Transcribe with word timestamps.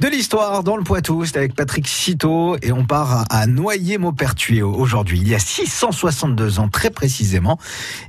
De 0.00 0.08
l'histoire 0.08 0.64
dans 0.64 0.76
le 0.76 0.82
Poitou, 0.82 1.24
c'est 1.24 1.36
avec 1.36 1.54
Patrick 1.54 1.86
Citeau 1.86 2.56
et 2.62 2.72
on 2.72 2.84
part 2.84 3.26
à 3.30 3.46
Noyer-Maupertuis 3.46 4.60
aujourd'hui. 4.60 5.20
Il 5.20 5.28
y 5.28 5.36
a 5.36 5.38
662 5.38 6.58
ans, 6.58 6.68
très 6.68 6.90
précisément, 6.90 7.58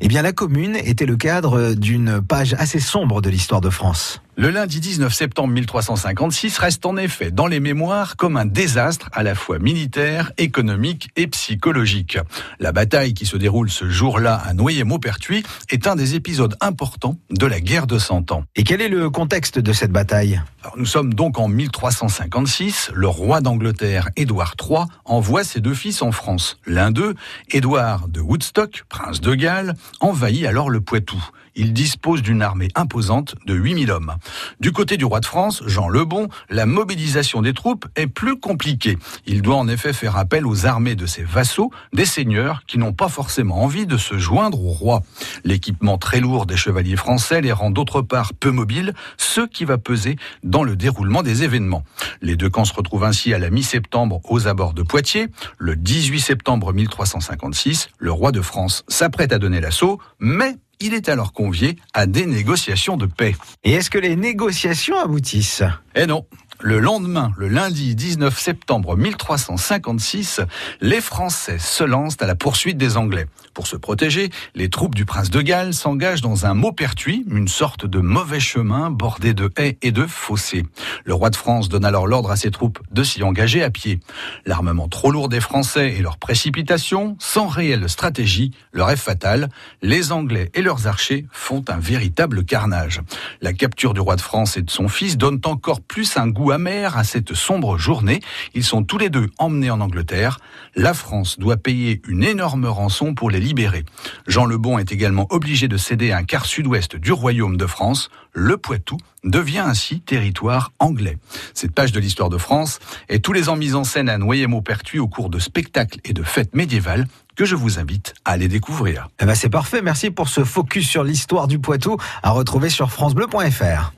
eh 0.01 0.07
bien, 0.07 0.23
la 0.23 0.33
commune 0.33 0.75
était 0.75 1.05
le 1.05 1.15
cadre 1.15 1.75
d'une 1.75 2.21
page 2.21 2.55
assez 2.57 2.79
sombre 2.79 3.21
de 3.21 3.29
l'histoire 3.29 3.61
de 3.61 3.69
France. 3.69 4.21
Le 4.37 4.49
lundi 4.49 4.81
19 4.81 5.13
septembre 5.13 5.53
1356 5.53 6.57
reste 6.57 6.85
en 6.85 6.97
effet 6.97 7.31
dans 7.31 7.47
les 7.47 7.61
mémoires 7.61 8.17
comme 8.17 8.35
un 8.35 8.45
désastre 8.45 9.07
à 9.13 9.23
la 9.23 9.33
fois 9.33 9.59
militaire, 9.59 10.33
économique 10.37 11.07
et 11.15 11.27
psychologique. 11.27 12.17
La 12.59 12.73
bataille 12.73 13.13
qui 13.13 13.25
se 13.25 13.37
déroule 13.37 13.69
ce 13.69 13.89
jour-là 13.89 14.35
à 14.35 14.53
Noyer-Maupertuis 14.53 15.43
est 15.69 15.87
un 15.87 15.95
des 15.95 16.15
épisodes 16.15 16.57
importants 16.59 17.17
de 17.29 17.45
la 17.45 17.61
guerre 17.61 17.87
de 17.87 17.97
Cent 17.97 18.29
Ans. 18.33 18.43
Et 18.57 18.65
quel 18.65 18.81
est 18.81 18.89
le 18.89 19.09
contexte 19.09 19.57
de 19.57 19.71
cette 19.71 19.93
bataille? 19.93 20.41
Nous 20.75 20.85
sommes 20.85 21.13
donc 21.13 21.39
en 21.39 21.47
1356. 21.47 22.91
Le 22.93 23.07
roi 23.07 23.39
d'Angleterre, 23.39 24.09
Édouard 24.17 24.55
III, 24.61 24.79
envoie 25.05 25.45
ses 25.45 25.61
deux 25.61 25.73
fils 25.73 26.01
en 26.01 26.11
France. 26.11 26.59
L'un 26.65 26.91
d'eux, 26.91 27.15
Édouard 27.51 28.09
de 28.09 28.19
Woodstock, 28.19 28.83
prince 28.89 29.21
de 29.21 29.33
Galles, 29.33 29.75
envahit 30.01 30.45
alors 30.45 30.69
le 30.69 30.81
Poitou 30.81 31.23
il 31.55 31.73
dispose 31.73 32.21
d'une 32.21 32.41
armée 32.41 32.69
imposante 32.75 33.35
de 33.45 33.53
8000 33.53 33.91
hommes. 33.91 34.15
Du 34.59 34.71
côté 34.71 34.97
du 34.97 35.05
roi 35.05 35.19
de 35.19 35.25
France, 35.25 35.63
Jean 35.65 35.87
le 35.87 36.05
Bon, 36.05 36.27
la 36.49 36.65
mobilisation 36.65 37.41
des 37.41 37.53
troupes 37.53 37.85
est 37.95 38.07
plus 38.07 38.39
compliquée. 38.39 38.97
Il 39.25 39.41
doit 39.41 39.55
en 39.55 39.67
effet 39.67 39.93
faire 39.93 40.17
appel 40.17 40.45
aux 40.45 40.65
armées 40.65 40.95
de 40.95 41.05
ses 41.05 41.23
vassaux, 41.23 41.71
des 41.93 42.05
seigneurs 42.05 42.63
qui 42.67 42.77
n'ont 42.77 42.93
pas 42.93 43.09
forcément 43.09 43.63
envie 43.63 43.85
de 43.85 43.97
se 43.97 44.17
joindre 44.17 44.63
au 44.63 44.71
roi. 44.71 45.01
L'équipement 45.43 45.97
très 45.97 46.19
lourd 46.19 46.45
des 46.45 46.57
chevaliers 46.57 46.95
français 46.95 47.41
les 47.41 47.51
rend 47.51 47.71
d'autre 47.71 48.01
part 48.01 48.33
peu 48.33 48.51
mobiles, 48.51 48.93
ce 49.17 49.41
qui 49.41 49.65
va 49.65 49.77
peser 49.77 50.17
dans 50.43 50.63
le 50.63 50.75
déroulement 50.75 51.23
des 51.23 51.43
événements. 51.43 51.83
Les 52.21 52.35
deux 52.35 52.49
camps 52.49 52.65
se 52.65 52.73
retrouvent 52.73 53.03
ainsi 53.03 53.33
à 53.33 53.39
la 53.39 53.49
mi-septembre 53.49 54.21
aux 54.25 54.47
abords 54.47 54.73
de 54.73 54.83
Poitiers. 54.83 55.27
Le 55.57 55.75
18 55.75 56.19
septembre 56.19 56.73
1356, 56.73 57.89
le 57.97 58.11
roi 58.11 58.31
de 58.31 58.41
France 58.41 58.83
s'apprête 58.87 59.33
à 59.33 59.39
donner 59.39 59.61
l'assaut, 59.61 59.99
mais 60.19 60.55
il 60.79 60.93
est 60.93 61.09
alors 61.09 61.33
convié 61.33 61.77
à 61.93 62.05
des 62.05 62.25
négociations 62.25 62.97
de 62.97 63.05
paix. 63.05 63.35
Et 63.63 63.73
est-ce 63.73 63.89
que 63.89 63.97
les 63.97 64.15
négociations 64.15 64.99
aboutissent? 64.99 65.63
Eh 65.95 66.05
non, 66.05 66.25
le 66.65 66.79
lendemain, 66.79 67.31
le 67.37 67.47
lundi 67.47 67.93
19 67.93 68.39
septembre 68.39 68.97
1356, 68.97 70.41
les 70.81 70.99
Français 70.99 71.59
se 71.59 71.83
lancent 71.83 72.17
à 72.21 72.25
la 72.25 72.33
poursuite 72.33 72.75
des 72.79 72.97
Anglais. 72.97 73.27
Pour 73.53 73.67
se 73.67 73.75
protéger, 73.75 74.31
les 74.55 74.67
troupes 74.67 74.95
du 74.95 75.05
prince 75.05 75.29
de 75.29 75.41
Galles 75.41 75.75
s'engagent 75.75 76.21
dans 76.21 76.47
un 76.47 76.55
maupertuis, 76.55 77.23
une 77.29 77.47
sorte 77.47 77.85
de 77.85 77.99
mauvais 77.99 78.39
chemin 78.39 78.89
bordé 78.89 79.35
de 79.35 79.51
haies 79.57 79.77
et 79.83 79.91
de 79.91 80.07
fossés. 80.07 80.65
Le 81.03 81.13
roi 81.13 81.29
de 81.29 81.35
France 81.35 81.69
donne 81.69 81.85
alors 81.85 82.07
l'ordre 82.07 82.31
à 82.31 82.35
ses 82.35 82.49
troupes 82.49 82.79
de 82.91 83.03
s'y 83.03 83.21
engager 83.21 83.61
à 83.61 83.69
pied. 83.69 83.99
L'armement 84.47 84.87
trop 84.87 85.11
lourd 85.11 85.29
des 85.29 85.41
Français 85.41 85.93
et 85.93 86.01
leur 86.01 86.17
précipitation, 86.17 87.15
sans 87.19 87.45
réelle 87.45 87.87
stratégie, 87.87 88.49
leur 88.73 88.89
est 88.89 88.97
fatale. 88.97 89.49
Les 89.83 90.11
Anglais 90.11 90.49
et 90.55 90.63
leurs 90.63 90.87
archers 90.87 91.27
font 91.31 91.63
un 91.67 91.77
véritable 91.77 92.43
carnage. 92.43 93.01
La 93.41 93.53
capture 93.53 93.93
du 93.93 93.99
roi 93.99 94.15
de 94.15 94.21
France 94.21 94.57
et 94.57 94.63
de 94.63 94.71
son 94.71 94.87
fils 94.87 95.15
donne 95.15 95.39
encore 95.45 95.81
plus 95.81 96.17
un 96.17 96.27
goût 96.27 96.54
amer 96.55 96.97
à 96.97 97.03
cette 97.03 97.33
sombre 97.33 97.77
journée. 97.77 98.21
Ils 98.53 98.63
sont 98.63 98.83
tous 98.83 98.97
les 98.97 99.09
deux 99.09 99.29
emmenés 99.37 99.69
en 99.69 99.81
Angleterre. 99.81 100.39
La 100.75 100.93
France 100.93 101.37
doit 101.37 101.57
payer 101.57 102.01
une 102.07 102.23
énorme 102.23 102.65
rançon 102.65 103.13
pour 103.13 103.29
les 103.29 103.39
libérer. 103.39 103.83
Jean 104.25 104.45
le 104.45 104.57
Bon 104.57 104.77
est 104.79 104.91
également 104.91 105.27
obligé 105.29 105.67
de 105.67 105.77
céder 105.77 106.11
un 106.11 106.23
quart 106.23 106.45
sud-ouest 106.45 106.95
du 106.95 107.11
royaume 107.11 107.57
de 107.57 107.65
France. 107.65 108.09
Le 108.31 108.57
Poitou 108.57 108.97
devient 109.23 109.59
ainsi 109.59 109.99
territoire 109.99 110.71
anglais. 110.79 111.17
Cette 111.53 111.73
page 111.73 111.91
de 111.91 111.99
l'histoire 111.99 112.29
de 112.29 112.37
France 112.37 112.79
est 113.09 113.23
tous 113.23 113.33
les 113.33 113.49
ans 113.49 113.55
mise 113.55 113.75
en 113.75 113.83
scène 113.83 114.09
à 114.09 114.17
Noyer-Maupertuis 114.17 114.99
au 114.99 115.07
cours 115.07 115.29
de 115.29 115.39
spectacles 115.39 115.99
et 116.05 116.13
de 116.13 116.23
fêtes 116.23 116.55
médiévales 116.55 117.05
que 117.35 117.45
je 117.45 117.55
vous 117.55 117.79
invite 117.79 118.13
à 118.23 118.31
aller 118.31 118.47
découvrir. 118.47 119.09
Eh 119.19 119.25
ben 119.25 119.35
c'est 119.35 119.49
parfait, 119.49 119.81
merci 119.81 120.09
pour 120.09 120.29
ce 120.29 120.43
focus 120.43 120.87
sur 120.87 121.03
l'histoire 121.03 121.47
du 121.47 121.59
Poitou 121.59 121.97
à 122.23 122.31
retrouver 122.31 122.69
sur 122.69 122.91
francebleu.fr. 122.91 123.94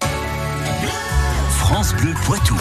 France 1.67 1.94
Bleu 1.95 2.13
Poitou. 2.25 2.55